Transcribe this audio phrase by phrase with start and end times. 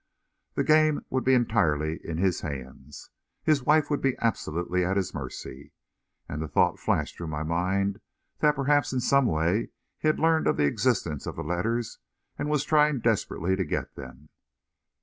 [0.55, 3.11] the game would be entirely in his hands.
[3.43, 5.73] His wife would be absolutely at his mercy.
[6.27, 8.01] And the thought flashed through my mind
[8.39, 9.69] that perhaps in some way
[9.99, 11.99] he had learned of the existence of the letters,
[12.35, 14.29] and was trying desperately to get them.